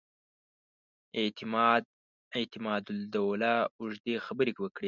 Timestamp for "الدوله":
2.95-3.53